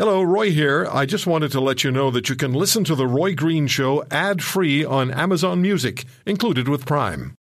Hello, 0.00 0.22
Roy 0.22 0.50
here. 0.50 0.88
I 0.90 1.04
just 1.04 1.26
wanted 1.26 1.52
to 1.52 1.60
let 1.60 1.84
you 1.84 1.90
know 1.90 2.10
that 2.10 2.30
you 2.30 2.34
can 2.34 2.54
listen 2.54 2.84
to 2.84 2.94
The 2.94 3.06
Roy 3.06 3.34
Green 3.34 3.66
Show 3.66 4.02
ad 4.10 4.42
free 4.42 4.82
on 4.82 5.10
Amazon 5.10 5.60
Music, 5.60 6.06
included 6.24 6.68
with 6.68 6.86
Prime. 6.86 7.34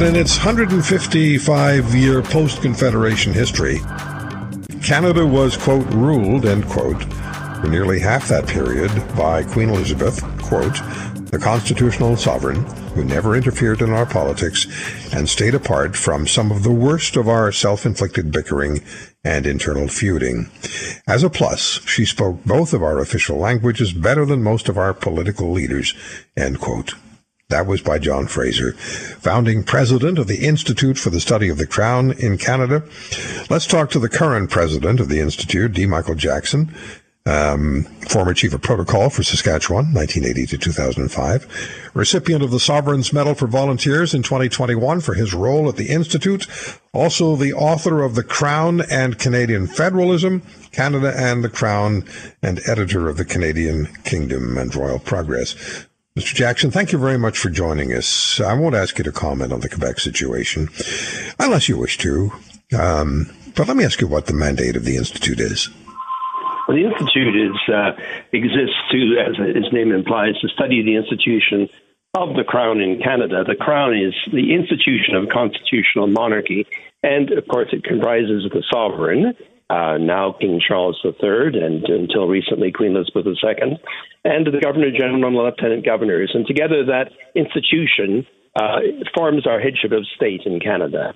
In 0.00 0.16
its 0.16 0.36
155 0.36 1.94
year 1.94 2.22
post 2.22 2.60
Confederation 2.60 3.32
history, 3.32 3.78
Canada 4.82 5.24
was, 5.24 5.56
quote, 5.56 5.86
ruled, 5.94 6.44
end 6.44 6.66
quote, 6.66 7.04
for 7.04 7.68
nearly 7.68 8.00
half 8.00 8.26
that 8.26 8.48
period 8.48 8.90
by 9.16 9.44
Queen 9.44 9.68
Elizabeth, 9.68 10.20
quote, 10.42 10.74
the 11.30 11.38
constitutional 11.40 12.16
sovereign 12.16 12.64
who 12.96 13.04
never 13.04 13.36
interfered 13.36 13.82
in 13.82 13.90
our 13.90 14.06
politics 14.06 14.66
and 15.14 15.28
stayed 15.28 15.54
apart 15.54 15.94
from 15.94 16.26
some 16.26 16.50
of 16.50 16.62
the 16.62 16.72
worst 16.72 17.14
of 17.14 17.28
our 17.28 17.52
self-inflicted 17.52 18.32
bickering 18.32 18.80
and 19.22 19.46
internal 19.46 19.86
feuding. 19.86 20.50
As 21.06 21.22
a 21.22 21.30
plus, 21.30 21.80
she 21.86 22.04
spoke 22.04 22.42
both 22.44 22.72
of 22.72 22.82
our 22.82 22.98
official 22.98 23.36
languages 23.36 23.92
better 23.92 24.24
than 24.24 24.42
most 24.42 24.68
of 24.68 24.78
our 24.78 24.94
political 24.94 25.52
leaders, 25.52 25.94
end 26.36 26.58
quote. 26.58 26.94
That 27.48 27.66
was 27.66 27.80
by 27.80 28.00
John 28.00 28.26
Fraser, 28.26 28.72
founding 28.72 29.62
president 29.62 30.18
of 30.18 30.26
the 30.26 30.44
Institute 30.44 30.98
for 30.98 31.10
the 31.10 31.20
Study 31.20 31.48
of 31.48 31.58
the 31.58 31.66
Crown 31.66 32.10
in 32.12 32.38
Canada. 32.38 32.82
Let's 33.48 33.68
talk 33.68 33.90
to 33.90 34.00
the 34.00 34.08
current 34.08 34.50
president 34.50 34.98
of 34.98 35.08
the 35.08 35.20
Institute, 35.20 35.72
D. 35.72 35.86
Michael 35.86 36.16
Jackson, 36.16 36.74
um, 37.26 37.82
former 38.08 38.32
chief 38.32 38.54
of 38.54 38.62
protocol 38.62 39.10
for 39.10 39.22
Saskatchewan, 39.22 39.92
1980 39.92 40.46
to 40.46 40.58
2005, 40.58 41.90
recipient 41.92 42.42
of 42.42 42.52
the 42.52 42.60
Sovereign's 42.60 43.12
Medal 43.12 43.34
for 43.34 43.48
Volunteers 43.48 44.14
in 44.14 44.22
2021 44.22 45.00
for 45.00 45.14
his 45.14 45.34
role 45.34 45.68
at 45.68 45.76
the 45.76 45.88
Institute, 45.88 46.46
also 46.92 47.34
the 47.34 47.52
author 47.52 48.02
of 48.02 48.14
The 48.14 48.22
Crown 48.22 48.80
and 48.90 49.18
Canadian 49.18 49.66
Federalism, 49.66 50.42
Canada 50.70 51.12
and 51.16 51.42
the 51.42 51.50
Crown, 51.50 52.04
and 52.42 52.60
editor 52.66 53.08
of 53.08 53.16
the 53.16 53.24
Canadian 53.24 53.86
Kingdom 54.04 54.56
and 54.56 54.74
Royal 54.74 55.00
Progress. 55.00 55.54
Mr. 56.16 56.34
Jackson, 56.34 56.70
thank 56.70 56.92
you 56.92 56.98
very 56.98 57.18
much 57.18 57.36
for 57.36 57.50
joining 57.50 57.92
us. 57.92 58.40
I 58.40 58.54
won't 58.54 58.74
ask 58.74 58.96
you 58.96 59.04
to 59.04 59.12
comment 59.12 59.52
on 59.52 59.60
the 59.60 59.68
Quebec 59.68 60.00
situation, 60.00 60.70
unless 61.38 61.68
you 61.68 61.76
wish 61.76 61.98
to. 61.98 62.32
Um, 62.76 63.30
but 63.54 63.68
let 63.68 63.76
me 63.76 63.84
ask 63.84 64.00
you 64.00 64.06
what 64.06 64.26
the 64.26 64.32
mandate 64.32 64.76
of 64.76 64.84
the 64.84 64.96
Institute 64.96 65.40
is. 65.40 65.68
Well, 66.66 66.76
the 66.76 66.84
Institute 66.84 67.36
is, 67.36 67.56
uh, 67.72 67.92
exists 68.32 68.76
to, 68.90 69.16
as 69.18 69.34
its 69.38 69.72
name 69.72 69.92
implies, 69.92 70.34
to 70.40 70.48
study 70.48 70.82
the 70.82 70.96
institution 70.96 71.68
of 72.14 72.34
the 72.34 72.44
Crown 72.44 72.80
in 72.80 73.00
Canada. 73.00 73.44
The 73.46 73.54
Crown 73.54 73.96
is 73.96 74.14
the 74.32 74.54
institution 74.54 75.14
of 75.14 75.28
constitutional 75.28 76.06
monarchy, 76.06 76.66
and 77.02 77.30
of 77.30 77.46
course, 77.46 77.68
it 77.72 77.84
comprises 77.84 78.50
the 78.50 78.64
sovereign, 78.72 79.34
uh, 79.68 79.98
now 79.98 80.32
King 80.40 80.60
Charles 80.66 80.98
III, 81.04 81.60
and 81.60 81.84
until 81.84 82.26
recently 82.26 82.72
Queen 82.72 82.96
Elizabeth 82.96 83.26
II, 83.26 83.78
and 84.24 84.46
the 84.46 84.60
Governor 84.60 84.90
General 84.90 85.26
and 85.26 85.36
the 85.36 85.42
Lieutenant 85.42 85.84
Governors. 85.84 86.32
And 86.34 86.46
together, 86.46 86.86
that 86.86 87.12
institution 87.34 88.26
uh, 88.56 88.78
forms 89.14 89.46
our 89.46 89.60
headship 89.60 89.92
of 89.92 90.06
state 90.16 90.42
in 90.46 90.58
Canada. 90.58 91.14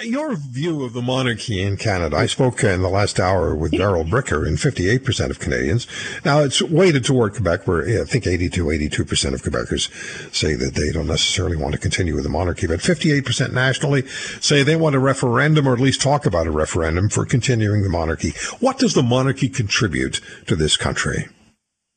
Your 0.00 0.36
view 0.36 0.84
of 0.84 0.94
the 0.94 1.02
monarchy 1.02 1.60
in 1.60 1.76
Canada. 1.76 2.16
I 2.16 2.24
spoke 2.24 2.64
uh, 2.64 2.68
in 2.68 2.80
the 2.80 2.88
last 2.88 3.20
hour 3.20 3.54
with 3.54 3.72
Darrell 3.72 4.04
Bricker, 4.04 4.46
and 4.46 4.56
58% 4.56 5.28
of 5.28 5.38
Canadians. 5.38 5.86
Now, 6.24 6.40
it's 6.40 6.62
weighted 6.62 7.04
toward 7.04 7.34
Quebec, 7.34 7.66
where 7.66 8.00
I 8.00 8.04
think 8.04 8.26
82, 8.26 8.64
82% 8.64 9.34
of 9.34 9.42
Quebecers 9.42 10.34
say 10.34 10.54
that 10.54 10.74
they 10.76 10.92
don't 10.92 11.08
necessarily 11.08 11.58
want 11.58 11.74
to 11.74 11.78
continue 11.78 12.14
with 12.14 12.24
the 12.24 12.30
monarchy, 12.30 12.66
but 12.66 12.80
58% 12.80 13.52
nationally 13.52 14.06
say 14.40 14.62
they 14.62 14.76
want 14.76 14.96
a 14.96 14.98
referendum 14.98 15.68
or 15.68 15.74
at 15.74 15.78
least 15.80 16.00
talk 16.00 16.24
about 16.24 16.46
a 16.46 16.50
referendum 16.50 17.10
for 17.10 17.26
continuing 17.26 17.82
the 17.82 17.90
monarchy. 17.90 18.32
What 18.60 18.78
does 18.78 18.94
the 18.94 19.02
monarchy 19.02 19.50
contribute 19.50 20.22
to 20.46 20.56
this 20.56 20.78
country? 20.78 21.28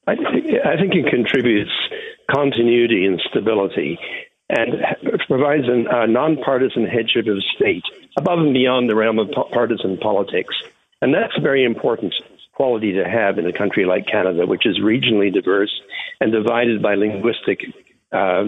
I 0.06 0.16
think, 0.16 0.28
I 0.66 0.76
think 0.76 0.96
it 0.96 1.10
contributes 1.10 1.72
continuity 2.30 3.06
and 3.06 3.22
stability 3.30 3.98
and 4.50 4.72
provides 5.28 5.64
a 5.68 6.08
nonpartisan 6.08 6.86
headship 6.86 7.28
of 7.28 7.44
state 7.56 7.84
above 8.18 8.40
and 8.40 8.54
beyond 8.54 8.90
the 8.90 8.96
realm 8.96 9.20
of 9.20 9.30
partisan 9.52 9.98
politics. 9.98 10.56
And 11.02 11.14
that's 11.14 11.34
a 11.38 11.42
very 11.42 11.64
important 11.64 12.14
quality 12.54 12.94
to 12.94 13.04
have 13.04 13.38
in 13.38 13.46
a 13.46 13.54
country 13.54 13.86
like 13.86 14.08
Canada, 14.08 14.46
which 14.46 14.66
is 14.66 14.80
regionally 14.80 15.34
diverse 15.34 15.82
and 16.22 16.32
divided 16.32 16.82
by 16.82 16.96
linguistic 16.96 17.62
uh, 18.12 18.44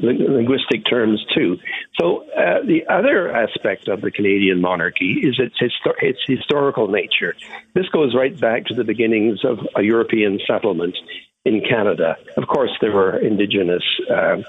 linguistic 0.00 0.84
terms 0.84 1.24
too. 1.34 1.56
So 1.98 2.24
uh, 2.32 2.60
the 2.66 2.82
other 2.90 3.34
aspect 3.34 3.88
of 3.88 4.02
the 4.02 4.10
Canadian 4.10 4.60
monarchy 4.60 5.20
is 5.22 5.38
its, 5.38 5.54
histor- 5.58 6.02
its 6.02 6.18
historical 6.26 6.88
nature. 6.88 7.34
This 7.74 7.88
goes 7.88 8.14
right 8.14 8.38
back 8.38 8.66
to 8.66 8.74
the 8.74 8.84
beginnings 8.84 9.40
of 9.42 9.60
a 9.74 9.82
European 9.82 10.38
settlement 10.46 10.98
in 11.46 11.62
Canada. 11.62 12.16
Of 12.36 12.46
course, 12.46 12.72
there 12.82 12.92
were 12.92 13.16
indigenous 13.16 13.84
uh, 14.10 14.42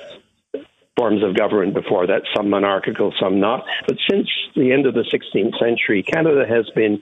forms 0.97 1.23
of 1.23 1.35
government 1.35 1.73
before 1.73 2.05
that, 2.07 2.23
some 2.35 2.49
monarchical, 2.49 3.13
some 3.19 3.39
not. 3.39 3.65
But 3.87 3.97
since 4.09 4.27
the 4.55 4.71
end 4.71 4.85
of 4.85 4.93
the 4.93 5.03
16th 5.03 5.57
century, 5.59 6.03
Canada 6.03 6.45
has 6.47 6.69
been 6.75 7.01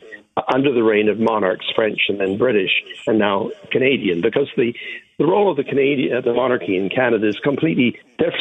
under 0.53 0.73
the 0.73 0.83
reign 0.83 1.09
of 1.09 1.19
monarchs, 1.19 1.65
French 1.75 1.99
and 2.07 2.19
then 2.19 2.37
British, 2.37 2.71
and 3.07 3.19
now 3.19 3.49
Canadian, 3.71 4.21
because 4.21 4.47
the, 4.55 4.73
the 5.17 5.25
role 5.25 5.51
of 5.51 5.57
the 5.57 5.63
Canadian, 5.63 6.23
the 6.23 6.33
monarchy 6.33 6.77
in 6.77 6.89
Canada 6.89 7.27
is 7.27 7.37
completely 7.43 7.97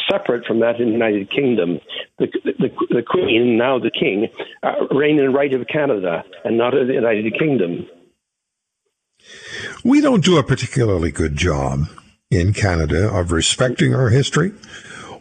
separate 0.09 0.45
from 0.45 0.59
that 0.59 0.79
in 0.79 0.87
the 0.87 0.93
United 0.93 1.29
Kingdom. 1.31 1.79
The, 2.19 2.27
the, 2.43 2.69
the 2.89 3.03
Queen, 3.05 3.57
now 3.57 3.79
the 3.79 3.91
King, 3.91 4.27
uh, 4.63 4.87
reign 4.95 5.19
in 5.19 5.33
right 5.33 5.53
of 5.53 5.67
Canada 5.67 6.23
and 6.45 6.57
not 6.57 6.73
of 6.73 6.87
the 6.87 6.93
United 6.93 7.37
Kingdom. 7.37 7.87
We 9.83 9.99
don't 10.01 10.23
do 10.23 10.37
a 10.37 10.43
particularly 10.43 11.11
good 11.11 11.35
job 11.35 11.81
in 12.31 12.53
Canada 12.53 13.09
of 13.09 13.31
respecting 13.31 13.93
our 13.93 14.09
history 14.09 14.53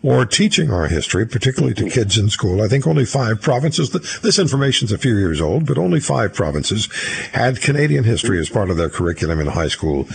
or 0.02 0.24
teaching 0.24 0.70
our 0.70 0.86
history, 0.86 1.26
particularly 1.26 1.74
to 1.74 1.90
kids 1.90 2.16
in 2.18 2.28
school. 2.28 2.62
I 2.62 2.68
think 2.68 2.86
only 2.86 3.04
five 3.04 3.40
provinces, 3.40 3.90
this 3.90 4.38
information 4.38 4.86
is 4.86 4.92
a 4.92 4.98
few 4.98 5.16
years 5.16 5.40
old, 5.40 5.66
but 5.66 5.78
only 5.78 6.00
five 6.00 6.34
provinces 6.34 6.88
had 7.32 7.60
Canadian 7.60 8.04
history 8.04 8.38
as 8.38 8.48
part 8.48 8.70
of 8.70 8.76
their 8.76 8.88
curriculum 8.88 9.40
in 9.40 9.48
high 9.48 9.68
school. 9.68 10.08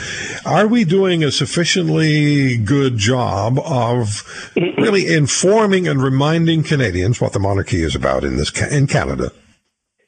Are 0.46 0.68
we 0.68 0.84
doing 0.84 1.24
a 1.24 1.32
sufficiently 1.32 2.58
good 2.58 2.98
job 2.98 3.60
of 3.60 4.24
really 4.56 5.14
informing 5.14 5.88
and 5.88 6.02
reminding 6.02 6.64
Canadians 6.64 7.20
what 7.20 7.34
the 7.34 7.40
monarchy 7.40 7.82
is 7.82 7.96
about 7.96 8.24
in 8.24 8.38
this 8.38 8.52
in 8.72 8.88
Canada? 8.88 9.32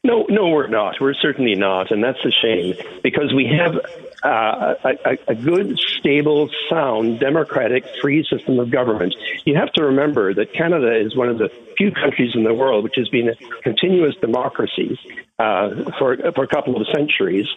No, 0.06 0.28
no, 0.30 0.50
we're 0.50 0.68
not. 0.68 1.02
We're 1.02 1.16
certainly 1.16 1.56
not, 1.56 1.90
and 1.90 2.04
that's 2.04 2.24
a 2.24 2.30
shame 2.30 2.76
because 3.02 3.34
we 3.34 3.48
have 3.58 3.76
uh, 4.22 4.76
a, 4.84 5.18
a, 5.30 5.34
good, 5.34 5.80
stable, 5.80 6.48
sound, 6.70 7.20
democratic, 7.20 7.84
free 8.04 8.24
system 8.30 8.60
of 8.60 8.70
government. 8.70 9.16
You 9.46 9.56
have 9.56 9.74
to 9.74 9.86
remember 9.86 10.32
that 10.36 10.54
Canada 10.54 10.96
is 10.96 11.16
one 11.16 11.30
of 11.30 11.40
the 11.40 11.50
few 11.76 11.92
countries 11.92 12.36
in 12.36 12.44
the 12.44 12.54
world 12.54 12.84
which 12.84 12.94
has 12.98 13.10
been 13.10 13.30
a 13.30 13.36
continuous 13.64 14.16
democracy 14.22 15.00
uh, 15.40 15.72
for 15.98 16.18
for 16.36 16.44
a 16.44 16.48
couple 16.48 16.80
of 16.80 16.86
centuries. 16.96 17.48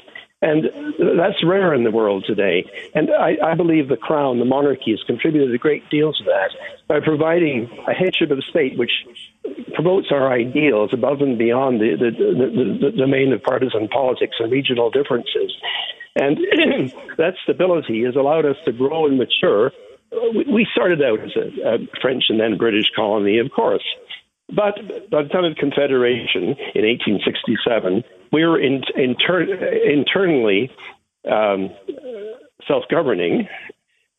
And 0.40 0.66
that's 1.16 1.42
rare 1.44 1.74
in 1.74 1.82
the 1.82 1.90
world 1.90 2.24
today. 2.24 2.64
And 2.94 3.10
I, 3.10 3.36
I, 3.44 3.54
believe 3.54 3.88
the 3.88 3.96
crown, 3.96 4.38
the 4.38 4.44
monarchy, 4.44 4.92
has 4.92 5.02
contributed 5.04 5.52
a 5.52 5.58
great 5.58 5.88
deal 5.90 6.12
to 6.12 6.24
that 6.24 6.50
by 6.86 7.00
providing 7.00 7.68
a 7.88 7.92
headship 7.92 8.30
of 8.30 8.44
state 8.44 8.78
which 8.78 8.92
promotes 9.74 10.08
our 10.12 10.32
ideals 10.32 10.90
above 10.92 11.22
and 11.22 11.38
beyond 11.38 11.80
the, 11.80 11.96
the, 11.98 12.10
the, 12.10 12.90
the 12.90 12.96
domain 12.96 13.32
of 13.32 13.42
partisan 13.42 13.88
politics 13.88 14.36
and 14.38 14.52
regional 14.52 14.90
differences. 14.90 15.52
And 16.14 16.36
that 17.18 17.34
stability 17.42 18.04
has 18.04 18.14
allowed 18.14 18.46
us 18.46 18.56
to 18.64 18.72
grow 18.72 19.06
and 19.06 19.18
mature. 19.18 19.72
We 20.34 20.68
started 20.72 21.02
out 21.02 21.18
as 21.20 21.32
a, 21.34 21.68
a 21.68 21.78
French 22.00 22.24
and 22.28 22.38
then 22.38 22.56
British 22.56 22.86
colony, 22.94 23.38
of 23.38 23.50
course. 23.50 23.84
But 24.54 25.10
by 25.10 25.22
the 25.22 25.28
time 25.28 25.44
of 25.44 25.54
the 25.54 25.60
Confederation 25.60 26.56
in 26.74 26.84
1867, 26.84 28.02
we 28.32 28.44
were 28.44 28.58
in, 28.58 28.82
inter, 28.96 29.42
internally 29.42 30.70
um, 31.30 31.70
self 32.66 32.84
governing, 32.90 33.46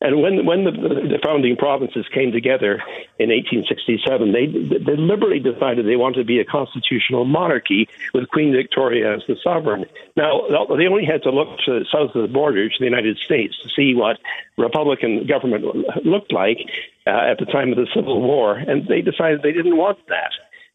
and 0.00 0.22
when 0.22 0.46
when 0.46 0.64
the, 0.64 0.70
the, 0.72 1.18
founding 1.22 1.56
provinces 1.56 2.06
came 2.14 2.32
together 2.32 2.82
in 3.18 3.28
1867, 3.28 4.32
they 4.32 4.46
deliberately 4.46 5.40
decided 5.40 5.86
they 5.86 5.96
wanted 5.96 6.18
to 6.20 6.24
be 6.24 6.40
a 6.40 6.44
constitutional 6.44 7.26
monarchy 7.26 7.88
with 8.14 8.28
Queen 8.30 8.52
Victoria 8.52 9.14
as 9.14 9.22
the 9.28 9.36
sovereign. 9.44 9.84
Now 10.16 10.48
they 10.48 10.86
only 10.86 11.04
had 11.04 11.22
to 11.24 11.30
look 11.30 11.58
to 11.66 11.80
the 11.80 11.86
south 11.92 12.14
of 12.14 12.22
the 12.22 12.32
border 12.32 12.68
to 12.68 12.74
the 12.78 12.84
United 12.84 13.18
States 13.18 13.54
to 13.62 13.68
see 13.68 13.94
what 13.94 14.18
Republican 14.56 15.26
government 15.26 15.64
looked 16.06 16.32
like 16.32 16.58
uh, 17.06 17.10
at 17.10 17.38
the 17.38 17.46
time 17.46 17.70
of 17.70 17.76
the 17.76 17.88
Civil 17.94 18.22
War, 18.22 18.56
and 18.56 18.86
they 18.88 19.02
decided 19.02 19.42
they 19.42 19.52
didn't 19.52 19.76
want 19.76 19.98
that. 20.08 20.32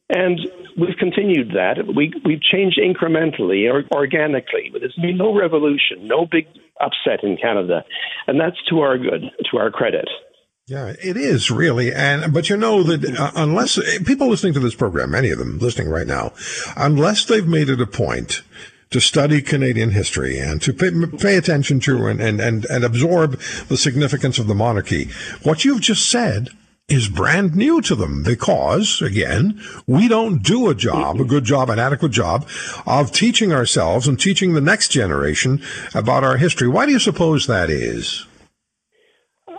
And 0.07 0.39
we've 0.78 0.98
continued 0.98 1.54
that. 1.56 1.95
We, 1.95 2.13
we've 2.24 2.42
changed 2.42 2.80
incrementally 2.80 3.71
or 3.71 3.86
organically. 3.92 4.71
There's 4.71 4.94
been 5.01 5.18
no 5.18 5.33
revolution, 5.33 6.07
no 6.07 6.28
big 6.28 6.48
upset 6.81 7.24
in 7.24 7.38
Canada. 7.38 7.83
And 8.27 8.39
that's 8.39 8.57
to 8.69 8.80
our 8.80 8.98
good, 8.98 9.22
to 9.51 9.57
our 9.57 9.72
credit. 9.72 10.07
Yeah, 10.68 10.94
it 11.00 11.16
is 11.16 11.51
really, 11.51 11.94
and 11.94 12.33
but 12.33 12.50
you 12.50 12.57
know 12.57 12.81
that 12.81 13.06
uh, 13.19 13.31
unless 13.36 13.77
people 14.04 14.27
listening 14.27 14.54
to 14.56 14.60
this 14.60 14.74
program, 14.74 15.12
many 15.12 15.30
of 15.30 15.38
them 15.38 15.60
listening 15.60 15.89
right 15.89 16.07
now, 16.07 16.33
unless 16.75 17.24
they've 17.24 17.48
made 17.48 17.69
it 17.69 17.80
a 17.80 17.86
point 17.86 18.42
to 18.89 19.00
study 19.00 19.44
Canadian 19.44 19.92
history 19.92 20.39
and 20.39 20.62
to 20.63 20.74
pay, 20.74 20.89
pay 21.19 21.38
attention 21.38 21.80
to 21.81 22.07
and, 22.07 22.19
and, 22.19 22.39
and, 22.42 22.66
and 22.66 22.83
absorb 22.83 23.39
the 23.68 23.78
significance 23.78 24.39
of 24.39 24.48
the 24.48 24.56
monarchy, 24.56 25.10
what 25.44 25.66
you've 25.66 25.81
just 25.81 26.10
said 26.10 26.50
is 26.87 27.09
brand 27.09 27.55
new 27.55 27.81
to 27.81 27.95
them 27.95 28.21
because, 28.21 29.01
again, 29.01 29.59
we 29.87 30.07
don't 30.07 30.43
do 30.43 30.69
a 30.69 30.75
job, 30.75 31.19
a 31.19 31.25
good 31.25 31.43
job, 31.43 31.69
an 31.69 31.79
adequate 31.79 32.11
job 32.11 32.47
of 32.85 33.11
teaching 33.11 33.51
ourselves 33.51 34.07
and 34.07 34.19
teaching 34.19 34.53
the 34.53 34.61
next 34.61 34.89
generation 34.89 35.61
about 35.95 36.23
our 36.23 36.37
history. 36.37 36.67
Why 36.67 36.85
do 36.85 36.91
you 36.91 36.99
suppose 36.99 37.47
that 37.47 37.71
is? 37.71 38.27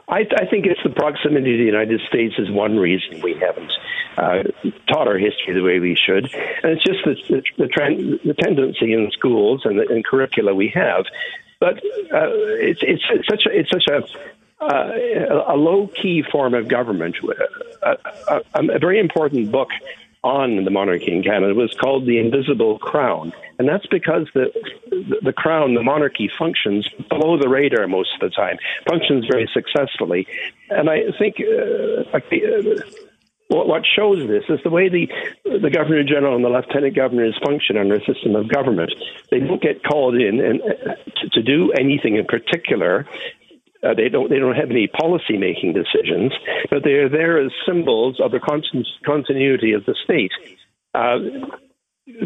I, 0.08 0.20
I, 0.20 0.46
think 0.46 0.66
it's 0.66 0.80
the 0.84 0.90
proximity 0.90 1.56
to 1.56 1.58
the 1.58 1.64
United 1.64 2.00
States 2.08 2.34
is 2.38 2.48
one 2.48 2.76
reason 2.76 3.20
we 3.22 3.34
haven't 3.34 3.72
uh, 4.16 4.44
taught 4.86 5.08
our 5.08 5.18
history 5.18 5.52
the 5.54 5.62
way 5.62 5.80
we 5.80 5.96
should, 5.96 6.32
and 6.32 6.72
it's 6.72 6.84
just 6.84 7.04
the 7.04 7.16
the, 7.28 7.42
the, 7.58 7.66
trend, 7.66 8.20
the 8.24 8.34
tendency 8.34 8.92
in 8.92 9.10
schools 9.10 9.62
and 9.64 9.80
the 9.80 10.04
curricula 10.08 10.54
we 10.54 10.68
have. 10.68 11.06
But 11.58 11.78
uh, 11.78 12.30
it's 12.62 12.80
it's 12.82 13.02
such 13.28 13.46
a 13.46 13.58
it's 13.58 13.70
such 13.70 13.88
a 13.88 14.06
uh, 14.60 14.90
a 15.48 15.56
low 15.56 15.88
key 15.88 16.22
form 16.30 16.54
of 16.54 16.68
government. 16.68 17.16
Uh, 17.82 17.94
a, 18.28 18.40
a, 18.54 18.76
a 18.76 18.78
very 18.78 18.98
important 18.98 19.52
book 19.52 19.68
on 20.24 20.64
the 20.64 20.70
monarchy 20.70 21.12
in 21.12 21.22
Canada 21.22 21.54
was 21.54 21.74
called 21.78 22.06
the 22.06 22.18
Invisible 22.18 22.78
Crown, 22.78 23.32
and 23.58 23.68
that's 23.68 23.86
because 23.86 24.26
the 24.34 24.52
the 25.22 25.32
crown, 25.32 25.74
the 25.74 25.82
monarchy, 25.82 26.28
functions 26.38 26.88
below 27.08 27.38
the 27.38 27.48
radar 27.48 27.86
most 27.86 28.10
of 28.14 28.20
the 28.20 28.30
time, 28.30 28.56
functions 28.88 29.24
very 29.30 29.48
successfully, 29.52 30.26
and 30.70 30.90
I 30.90 31.12
think 31.18 31.36
uh, 31.40 32.16
uh, 32.16 32.82
what 33.48 33.84
shows 33.86 34.26
this 34.26 34.44
is 34.48 34.58
the 34.64 34.70
way 34.70 34.88
the 34.88 35.08
the 35.44 35.70
governor 35.70 36.02
general 36.02 36.34
and 36.34 36.44
the 36.44 36.48
lieutenant 36.48 36.96
governors 36.96 37.38
function 37.44 37.76
under 37.76 37.94
a 37.94 38.04
system 38.04 38.34
of 38.34 38.48
government. 38.48 38.92
They 39.30 39.38
don't 39.38 39.62
get 39.62 39.84
called 39.84 40.16
in 40.16 40.40
and 40.40 40.60
uh, 40.60 40.94
to, 41.20 41.28
to 41.34 41.42
do 41.42 41.70
anything 41.72 42.16
in 42.16 42.24
particular. 42.24 43.06
Uh, 43.86 43.94
they 43.94 44.08
don't 44.08 44.30
they 44.30 44.38
don't 44.38 44.56
have 44.56 44.70
any 44.70 44.88
policy 44.88 45.36
making 45.36 45.72
decisions, 45.72 46.32
but 46.70 46.82
they 46.82 46.94
are 46.94 47.08
there 47.08 47.38
as 47.38 47.52
symbols 47.66 48.18
of 48.20 48.32
the 48.32 48.40
continuity 49.04 49.72
of 49.72 49.84
the 49.84 49.94
state. 50.02 50.32
Uh, 50.94 51.18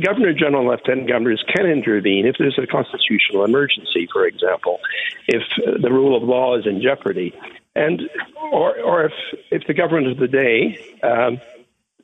Governor 0.04 0.32
General 0.32 0.60
and 0.60 0.68
Lieutenant 0.70 1.08
Governors 1.08 1.44
can 1.54 1.66
intervene 1.66 2.26
if 2.26 2.36
there's 2.38 2.58
a 2.58 2.66
constitutional 2.66 3.44
emergency, 3.44 4.08
for 4.12 4.26
example, 4.26 4.78
if 5.26 5.42
the 5.82 5.90
rule 5.90 6.16
of 6.16 6.22
law 6.22 6.56
is 6.56 6.66
in 6.66 6.80
jeopardy, 6.80 7.34
and 7.74 8.02
or 8.52 8.78
or 8.80 9.04
if 9.06 9.12
if 9.50 9.66
the 9.66 9.74
government 9.74 10.08
of 10.08 10.18
the 10.18 10.28
day. 10.28 10.78
Um, 11.02 11.40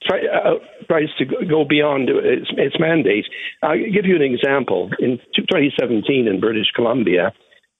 Try, 0.03 0.20
uh, 0.26 0.58
tries 0.87 1.08
to 1.19 1.25
go 1.25 1.64
beyond 1.64 2.11
its, 2.11 2.49
its 2.50 2.79
mandate. 2.79 3.25
I'll 3.62 3.76
give 3.76 4.05
you 4.05 4.14
an 4.14 4.23
example. 4.23 4.91
In 5.00 5.19
2017 5.35 6.29
in 6.29 6.38
British 6.38 6.70
Columbia, 6.76 7.32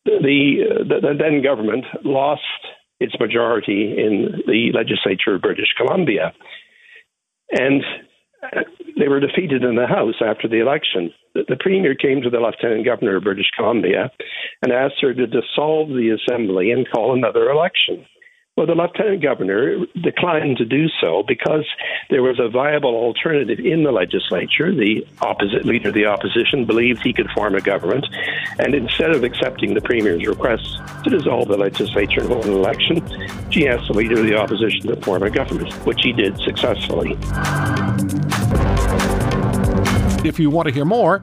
the, 0.07 0.85
the, 0.89 1.01
the 1.01 1.15
then 1.19 1.43
government 1.43 1.85
lost 2.05 2.43
its 3.01 3.15
majority 3.21 3.95
in 3.99 4.43
the 4.47 4.71
legislature 4.73 5.35
of 5.35 5.43
British 5.43 5.75
Columbia. 5.77 6.33
And 7.51 7.83
uh, 8.43 8.61
they 8.99 9.09
were 9.09 9.21
defeated 9.21 9.63
in 9.63 9.77
the 9.77 9.87
House 9.87 10.17
after 10.25 10.49
the 10.49 10.61
election. 10.61 11.13
The, 11.35 11.43
the, 11.49 11.57
Premier 11.57 11.95
came 11.95 12.23
to 12.23 12.31
the 12.31 12.39
Lieutenant 12.39 12.85
Governor 12.85 13.17
of 13.17 13.25
British 13.25 13.51
Columbia 13.57 14.11
and 14.63 14.73
asked 14.73 15.01
her 15.01 15.13
to 15.13 15.27
dissolve 15.27 15.89
the 15.89 16.17
Assembly 16.17 16.71
and 16.71 16.89
call 16.91 17.15
another 17.15 17.51
election. 17.51 18.07
Well, 18.57 18.67
the 18.67 18.75
lieutenant 18.75 19.21
governor 19.23 19.85
declined 20.03 20.57
to 20.57 20.65
do 20.65 20.89
so 20.99 21.23
because 21.29 21.67
there 22.09 22.23
was 22.23 22.41
a 22.41 22.49
viable 22.49 22.95
alternative 22.95 23.59
in 23.59 23.83
the 23.83 23.93
legislature. 23.93 24.75
The 24.75 25.07
opposite 25.21 25.67
leader 25.67 25.89
of 25.89 25.95
the 25.95 26.07
opposition 26.07 26.65
believed 26.65 27.03
he 27.03 27.13
could 27.13 27.29
form 27.33 27.55
a 27.55 27.61
government, 27.61 28.07
and 28.59 28.75
instead 28.75 29.11
of 29.11 29.25
accepting 29.25 29.75
the 29.75 29.83
premier's 29.83 30.27
request 30.27 30.81
to 31.05 31.11
dissolve 31.11 31.49
the 31.49 31.59
legislature 31.59 32.21
and 32.21 32.31
hold 32.31 32.47
an 32.47 32.55
election, 32.55 33.07
she 33.51 33.69
asked 33.69 33.89
the 33.89 33.93
leader 33.93 34.21
of 34.21 34.25
the 34.25 34.37
opposition 34.37 34.87
to 34.87 34.97
form 35.03 35.23
a 35.23 35.29
government, 35.29 35.71
which 35.85 36.01
he 36.03 36.15
did 36.15 36.39
successfully. 36.39 37.15
If 40.27 40.39
you 40.39 40.49
want 40.49 40.67
to 40.69 40.73
hear 40.73 40.87
more, 40.87 41.23